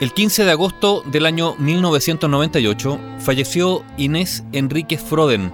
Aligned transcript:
El 0.00 0.12
15 0.12 0.44
de 0.44 0.50
agosto 0.50 1.04
del 1.06 1.24
año 1.24 1.54
1998 1.56 2.98
falleció 3.20 3.84
Inés 3.96 4.42
Enríquez 4.50 5.00
Froden, 5.00 5.52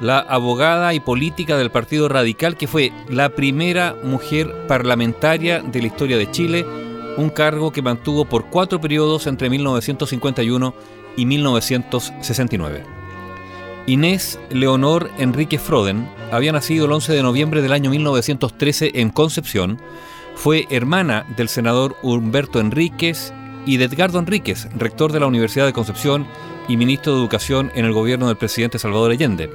la 0.00 0.20
abogada 0.20 0.94
y 0.94 1.00
política 1.00 1.56
del 1.56 1.72
Partido 1.72 2.08
Radical 2.08 2.56
que 2.56 2.68
fue 2.68 2.92
la 3.08 3.30
primera 3.30 3.96
mujer 4.04 4.68
parlamentaria 4.68 5.62
de 5.62 5.80
la 5.80 5.88
historia 5.88 6.16
de 6.16 6.30
Chile, 6.30 6.64
un 7.16 7.28
cargo 7.28 7.72
que 7.72 7.82
mantuvo 7.82 8.24
por 8.24 8.46
cuatro 8.46 8.80
periodos 8.80 9.26
entre 9.26 9.50
1951 9.50 10.74
y 11.16 11.26
1969. 11.26 12.84
Inés 13.86 14.38
Leonor 14.50 15.10
Enrique 15.18 15.58
Froden 15.58 16.08
había 16.30 16.52
nacido 16.52 16.86
el 16.86 16.92
11 16.92 17.14
de 17.14 17.22
noviembre 17.24 17.62
del 17.62 17.72
año 17.72 17.90
1913 17.90 18.92
en 18.94 19.10
Concepción, 19.10 19.80
fue 20.36 20.68
hermana 20.70 21.26
del 21.36 21.48
senador 21.48 21.96
Humberto 22.02 22.60
Enríquez 22.60 23.32
y 23.66 23.76
de 23.76 23.84
Edgardo 23.84 24.18
Enríquez, 24.18 24.68
rector 24.76 25.12
de 25.12 25.20
la 25.20 25.26
Universidad 25.26 25.66
de 25.66 25.72
Concepción 25.72 26.26
y 26.68 26.76
ministro 26.76 27.12
de 27.12 27.20
Educación 27.20 27.70
en 27.74 27.84
el 27.84 27.92
gobierno 27.92 28.28
del 28.28 28.36
presidente 28.36 28.78
Salvador 28.78 29.12
Allende. 29.12 29.50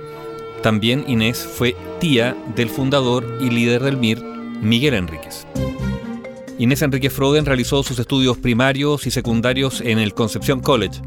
También 0.61 1.03
Inés 1.07 1.39
fue 1.39 1.75
tía 1.99 2.35
del 2.55 2.69
fundador 2.69 3.37
y 3.41 3.49
líder 3.49 3.83
del 3.83 3.97
MIR, 3.97 4.23
Miguel 4.61 4.93
Enríquez. 4.93 5.45
Inés 6.57 6.81
Enríquez 6.81 7.13
Froden 7.13 7.45
realizó 7.45 7.83
sus 7.83 7.99
estudios 7.99 8.37
primarios 8.37 9.05
y 9.05 9.11
secundarios 9.11 9.81
en 9.81 9.99
el 9.99 10.13
Concepción 10.13 10.59
College, 10.59 11.01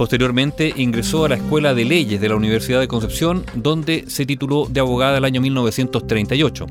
Posteriormente 0.00 0.72
ingresó 0.76 1.26
a 1.26 1.28
la 1.28 1.34
Escuela 1.34 1.74
de 1.74 1.84
Leyes 1.84 2.22
de 2.22 2.30
la 2.30 2.34
Universidad 2.34 2.80
de 2.80 2.88
Concepción, 2.88 3.44
donde 3.52 4.06
se 4.08 4.24
tituló 4.24 4.66
de 4.66 4.80
abogada 4.80 5.18
el 5.18 5.26
año 5.26 5.42
1938. 5.42 6.66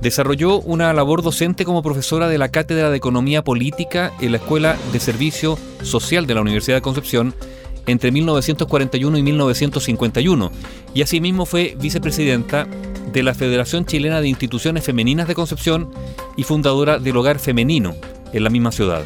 Desarrolló 0.00 0.60
una 0.60 0.92
labor 0.94 1.22
docente 1.22 1.64
como 1.64 1.82
profesora 1.82 2.28
de 2.28 2.38
la 2.38 2.48
Cátedra 2.48 2.90
de 2.90 2.96
Economía 2.96 3.44
Política 3.44 4.12
en 4.20 4.32
la 4.32 4.38
Escuela 4.38 4.76
de 4.92 5.00
Servicio 5.00 5.58
Social 5.82 6.26
de 6.26 6.34
la 6.34 6.40
Universidad 6.40 6.78
de 6.78 6.82
Concepción 6.82 7.34
entre 7.86 8.10
1941 8.10 9.18
y 9.18 9.22
1951 9.22 10.52
y 10.94 11.02
asimismo 11.02 11.44
fue 11.44 11.76
vicepresidenta 11.78 12.66
de 13.12 13.22
la 13.22 13.34
Federación 13.34 13.84
Chilena 13.84 14.20
de 14.20 14.28
Instituciones 14.28 14.84
Femeninas 14.84 15.28
de 15.28 15.34
Concepción 15.34 15.90
y 16.36 16.44
fundadora 16.44 16.98
del 16.98 17.16
Hogar 17.16 17.38
Femenino 17.38 17.94
en 18.32 18.44
la 18.44 18.50
misma 18.50 18.72
ciudad. 18.72 19.02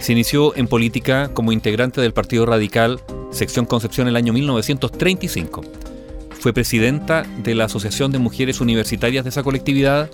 Se 0.00 0.12
inició 0.12 0.56
en 0.56 0.68
política 0.68 1.30
como 1.34 1.50
integrante 1.50 2.00
del 2.00 2.12
Partido 2.12 2.46
Radical, 2.46 3.00
sección 3.32 3.66
Concepción 3.66 4.06
en 4.06 4.10
el 4.10 4.16
año 4.16 4.32
1935. 4.32 5.87
Fue 6.48 6.54
presidenta 6.54 7.26
de 7.44 7.54
la 7.54 7.66
Asociación 7.66 8.10
de 8.10 8.18
Mujeres 8.18 8.62
Universitarias 8.62 9.22
de 9.22 9.28
esa 9.28 9.42
colectividad. 9.42 10.10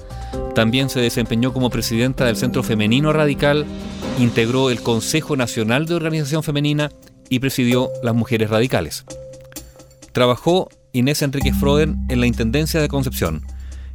También 0.56 0.88
se 0.88 0.98
desempeñó 0.98 1.52
como 1.52 1.70
presidenta 1.70 2.24
del 2.24 2.34
Centro 2.34 2.64
Femenino 2.64 3.12
Radical, 3.12 3.64
integró 4.18 4.68
el 4.70 4.80
Consejo 4.80 5.36
Nacional 5.36 5.86
de 5.86 5.94
Organización 5.94 6.42
Femenina 6.42 6.90
y 7.28 7.38
presidió 7.38 7.88
las 8.02 8.16
Mujeres 8.16 8.50
Radicales. 8.50 9.04
Trabajó 10.10 10.70
Inés 10.92 11.22
Enríquez 11.22 11.54
Froden 11.56 12.04
en 12.08 12.18
la 12.18 12.26
Intendencia 12.26 12.80
de 12.80 12.88
Concepción, 12.88 13.42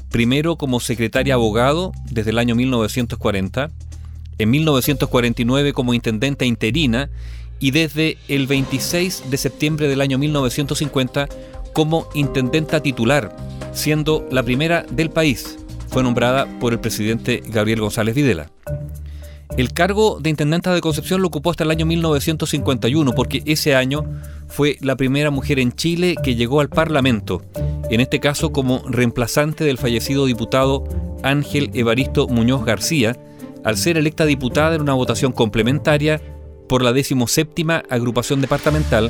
primero 0.10 0.56
como 0.56 0.80
secretaria 0.80 1.34
abogado 1.34 1.92
desde 2.10 2.30
el 2.30 2.40
año 2.40 2.56
1940 2.56 3.70
en 4.38 4.50
1949 4.50 5.74
como 5.74 5.94
intendenta 5.94 6.46
interina 6.46 7.10
y 7.60 7.72
desde 7.72 8.18
el 8.30 8.48
26 8.48 9.24
de 9.30 9.36
septiembre 9.36 9.90
del 9.90 10.00
año 10.00 10.18
1950 10.18 11.28
como 11.80 12.10
intendenta 12.14 12.82
titular, 12.82 13.34
siendo 13.72 14.28
la 14.32 14.44
primera 14.44 14.86
del 14.92 15.12
país. 15.12 15.58
Fue 15.88 16.04
nombrada 16.04 16.46
por 16.60 16.74
el 16.74 16.82
presidente 16.82 17.42
Gabriel 17.48 17.80
González 17.80 18.14
Videla. 18.14 18.52
El 19.56 19.72
cargo 19.72 20.20
de 20.20 20.30
intendenta 20.30 20.74
de 20.74 20.82
Concepción 20.82 21.22
lo 21.22 21.30
ocupó 21.30 21.52
hasta 21.52 21.64
el 21.64 21.72
año 21.72 21.86
1951 21.86 23.14
porque 23.14 23.44
ese 23.46 23.76
año 23.76 24.04
fue 24.50 24.76
la 24.82 24.98
primera 24.98 25.32
mujer 25.32 25.58
en 25.58 25.72
Chile 25.72 26.18
que 26.22 26.36
llegó 26.36 26.60
al 26.60 26.68
Parlamento, 26.68 27.44
en 27.90 28.02
este 28.02 28.20
caso 28.20 28.52
como 28.52 28.84
reemplazante 28.86 29.64
del 29.64 29.78
fallecido 29.78 30.26
diputado 30.26 30.84
Ángel 31.24 31.72
Evaristo 31.74 32.28
Muñoz 32.28 32.66
García, 32.66 33.16
al 33.64 33.78
ser 33.78 33.98
electa 33.98 34.26
diputada 34.26 34.76
en 34.76 34.82
una 34.82 34.96
votación 34.96 35.32
complementaria 35.32 36.20
por 36.68 36.84
la 36.84 36.92
17 36.92 37.64
agrupación 37.90 38.42
departamental 38.42 39.10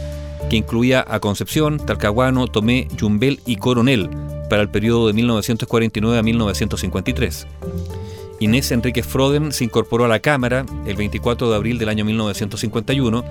que 0.50 0.58
incluía 0.58 1.06
a 1.08 1.20
Concepción, 1.20 1.78
Talcahuano, 1.78 2.48
Tomé, 2.48 2.88
Yumbel 2.98 3.40
y 3.46 3.58
Coronel 3.58 4.10
para 4.50 4.62
el 4.62 4.70
periodo 4.70 5.08
de 5.08 5.14
1949 5.14 6.18
a 6.18 6.24
1953. 6.24 7.48
Inés 8.40 8.72
Enrique 8.72 9.04
Froden 9.04 9.52
se 9.52 9.66
incorporó 9.66 10.06
a 10.06 10.08
la 10.08 10.20
Cámara 10.20 10.66
el 10.86 10.96
24 10.96 11.50
de 11.50 11.56
abril 11.56 11.78
del 11.78 11.90
año 11.90 12.06
1951 12.06 13.26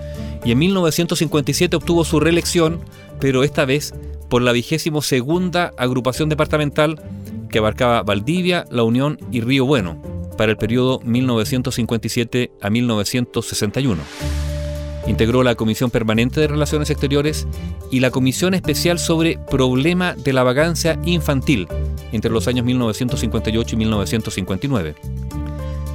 y 0.44 0.52
en 0.52 0.58
1957 0.58 1.76
obtuvo 1.76 2.04
su 2.04 2.20
reelección, 2.20 2.80
pero 3.18 3.42
esta 3.42 3.64
vez 3.64 3.94
por 4.28 4.42
la 4.42 4.52
vigésimo 4.52 5.00
segunda 5.00 5.72
agrupación 5.78 6.28
departamental 6.28 7.00
que 7.50 7.58
abarcaba 7.58 8.02
Valdivia, 8.02 8.66
La 8.70 8.82
Unión 8.82 9.18
y 9.32 9.40
Río 9.40 9.64
Bueno, 9.64 10.00
para 10.36 10.52
el 10.52 10.58
periodo 10.58 11.00
1957 11.04 12.52
a 12.60 12.70
1961. 12.70 14.57
Integró 15.08 15.42
la 15.42 15.54
Comisión 15.54 15.90
Permanente 15.90 16.40
de 16.40 16.48
Relaciones 16.48 16.90
Exteriores 16.90 17.46
y 17.90 18.00
la 18.00 18.10
Comisión 18.10 18.54
Especial 18.54 18.98
sobre 18.98 19.38
Problema 19.38 20.14
de 20.14 20.32
la 20.32 20.42
Vagancia 20.42 21.00
Infantil 21.04 21.66
entre 22.12 22.30
los 22.30 22.46
años 22.46 22.64
1958 22.64 23.74
y 23.74 23.78
1959. 23.78 24.94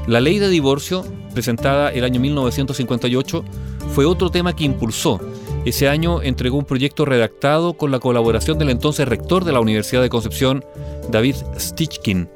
La 0.08 0.20
ley 0.20 0.40
de 0.40 0.50
divorcio, 0.50 1.06
presentada 1.34 1.90
el 1.92 2.04
año 2.04 2.20
1958, 2.20 3.46
fue 3.94 4.06
otro 4.06 4.30
tema 4.30 4.56
que 4.56 4.66
impulsó. 4.66 5.20
Ese 5.66 5.88
año 5.88 6.22
entregó 6.22 6.58
un 6.58 6.66
proyecto 6.66 7.06
redactado 7.06 7.76
con 7.76 7.90
la 7.92 8.00
colaboración 8.00 8.58
del 8.58 8.70
entonces 8.70 9.08
rector 9.08 9.46
de 9.46 9.54
la 9.54 9.62
Universidad 9.62 10.02
de 10.02 10.10
Concepción, 10.10 10.66
David 11.10 11.36
Stichkin, 11.58 12.30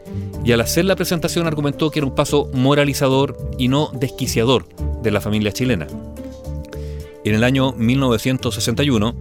y 0.46 0.54
al 0.54 0.62
hacer 0.62 0.86
la 0.86 0.96
presentación 0.96 1.46
argumentó 1.46 1.92
que 1.92 2.00
era 2.00 2.06
un 2.06 2.16
paso 2.16 2.50
moralizador 2.54 3.38
y 3.58 3.68
no 3.68 3.92
desquiciador 3.94 4.66
de 5.04 5.12
la 5.12 5.20
familia 5.20 5.52
chilena. 5.52 5.88
En 7.28 7.36
el 7.36 7.44
año 7.44 7.74
1961, 7.74 9.14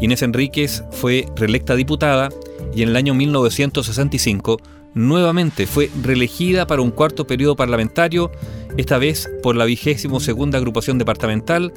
Inés 0.00 0.22
Enríquez 0.22 0.84
fue 0.92 1.26
reelecta 1.34 1.74
diputada 1.74 2.28
y 2.72 2.82
en 2.82 2.90
el 2.90 2.94
año 2.96 3.14
1965 3.14 4.58
nuevamente 4.94 5.66
fue 5.66 5.90
reelegida 6.00 6.68
para 6.68 6.82
un 6.82 6.92
cuarto 6.92 7.26
periodo 7.26 7.56
parlamentario, 7.56 8.30
esta 8.76 8.98
vez 8.98 9.28
por 9.42 9.56
la 9.56 9.64
vigésimo 9.64 10.20
segunda 10.20 10.58
agrupación 10.58 10.98
departamental 10.98 11.72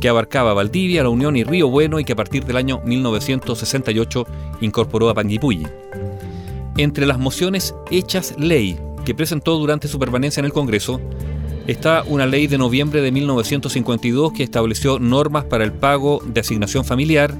que 0.00 0.08
abarcaba 0.08 0.54
Valdivia, 0.54 1.02
La 1.02 1.10
Unión 1.10 1.36
y 1.36 1.44
Río 1.44 1.68
Bueno 1.68 2.00
y 2.00 2.04
que 2.04 2.14
a 2.14 2.16
partir 2.16 2.46
del 2.46 2.56
año 2.56 2.80
1968 2.86 4.26
incorporó 4.62 5.10
a 5.10 5.14
Panguipulli. 5.14 5.66
Entre 6.78 7.04
las 7.04 7.18
mociones 7.18 7.74
hechas 7.90 8.34
ley 8.38 8.78
que 9.04 9.14
presentó 9.14 9.58
durante 9.58 9.86
su 9.86 9.98
permanencia 9.98 10.40
en 10.40 10.46
el 10.46 10.54
Congreso, 10.54 10.98
está 11.66 12.04
una 12.06 12.26
ley 12.26 12.46
de 12.46 12.58
noviembre 12.58 13.00
de 13.00 13.10
1952 13.10 14.32
que 14.32 14.42
estableció 14.42 14.98
normas 14.98 15.44
para 15.44 15.64
el 15.64 15.72
pago 15.72 16.22
de 16.24 16.40
asignación 16.40 16.84
familiar, 16.84 17.34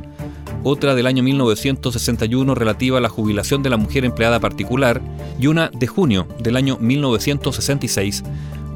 otra 0.64 0.96
del 0.96 1.06
año 1.06 1.22
1961 1.22 2.54
relativa 2.54 2.98
a 2.98 3.00
la 3.00 3.08
jubilación 3.08 3.62
de 3.62 3.70
la 3.70 3.76
mujer 3.76 4.04
empleada 4.04 4.40
particular 4.40 5.00
y 5.38 5.46
una 5.46 5.70
de 5.72 5.86
junio 5.86 6.26
del 6.40 6.56
año 6.56 6.76
1966 6.80 8.24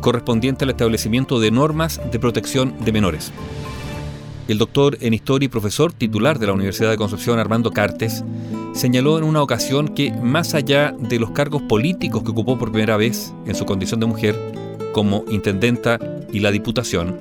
correspondiente 0.00 0.64
al 0.64 0.70
establecimiento 0.70 1.40
de 1.40 1.50
normas 1.50 2.00
de 2.10 2.18
protección 2.18 2.74
de 2.84 2.92
menores. 2.92 3.32
El 4.48 4.58
doctor 4.58 4.98
en 5.00 5.14
historia 5.14 5.46
y 5.46 5.48
profesor 5.48 5.92
titular 5.92 6.38
de 6.38 6.46
la 6.46 6.52
Universidad 6.52 6.90
de 6.90 6.96
Concepción, 6.96 7.38
Armando 7.38 7.70
Cartes, 7.70 8.24
señaló 8.72 9.18
en 9.18 9.24
una 9.24 9.42
ocasión 9.42 9.88
que, 9.88 10.12
más 10.12 10.54
allá 10.54 10.94
de 10.98 11.18
los 11.18 11.30
cargos 11.32 11.62
políticos 11.62 12.22
que 12.22 12.30
ocupó 12.30 12.58
por 12.58 12.72
primera 12.72 12.96
vez 12.96 13.32
en 13.46 13.54
su 13.54 13.64
condición 13.64 14.00
de 14.00 14.06
mujer, 14.06 14.69
como 14.92 15.24
intendenta 15.28 15.98
y 16.32 16.40
la 16.40 16.50
diputación, 16.50 17.20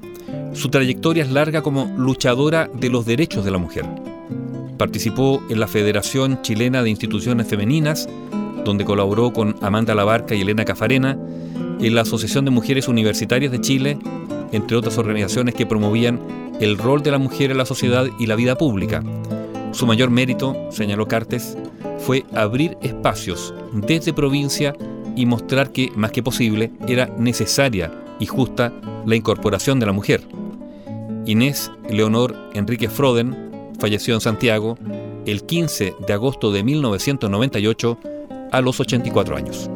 su 0.53 0.69
trayectoria 0.69 1.23
es 1.23 1.31
larga 1.31 1.61
como 1.61 1.85
luchadora 1.97 2.69
de 2.73 2.89
los 2.89 3.05
derechos 3.05 3.45
de 3.45 3.51
la 3.51 3.57
mujer. 3.57 3.85
Participó 4.77 5.41
en 5.49 5.59
la 5.59 5.67
Federación 5.67 6.41
Chilena 6.41 6.83
de 6.83 6.89
Instituciones 6.89 7.47
Femeninas, 7.47 8.07
donde 8.65 8.85
colaboró 8.85 9.31
con 9.31 9.55
Amanda 9.61 9.95
Labarca 9.95 10.35
y 10.35 10.41
Elena 10.41 10.65
Cafarena, 10.65 11.17
en 11.79 11.95
la 11.95 12.01
Asociación 12.01 12.45
de 12.45 12.51
Mujeres 12.51 12.87
Universitarias 12.87 13.51
de 13.51 13.61
Chile, 13.61 13.97
entre 14.51 14.77
otras 14.77 14.97
organizaciones 14.97 15.55
que 15.55 15.65
promovían 15.65 16.19
el 16.59 16.77
rol 16.77 17.03
de 17.03 17.11
la 17.11 17.17
mujer 17.19 17.51
en 17.51 17.57
la 17.57 17.65
sociedad 17.65 18.07
y 18.19 18.25
la 18.25 18.35
vida 18.35 18.57
pública, 18.57 19.01
su 19.71 19.85
mayor 19.85 20.09
mérito, 20.09 20.55
señaló 20.71 21.07
Cartes, 21.07 21.55
fue 21.99 22.25
abrir 22.33 22.77
espacios 22.81 23.53
desde 23.73 24.13
provincia 24.13 24.75
y 25.19 25.25
mostrar 25.25 25.73
que, 25.73 25.91
más 25.97 26.13
que 26.13 26.23
posible, 26.23 26.71
era 26.87 27.07
necesaria 27.17 27.91
y 28.21 28.25
justa 28.25 28.71
la 29.05 29.17
incorporación 29.17 29.77
de 29.77 29.85
la 29.85 29.91
mujer. 29.91 30.21
Inés 31.25 31.69
Leonor 31.89 32.33
Enrique 32.53 32.87
Froden 32.87 33.73
falleció 33.79 34.13
en 34.15 34.21
Santiago 34.21 34.77
el 35.25 35.43
15 35.43 35.95
de 36.07 36.13
agosto 36.13 36.53
de 36.53 36.63
1998 36.63 37.99
a 38.49 38.61
los 38.61 38.79
84 38.79 39.35
años. 39.35 39.69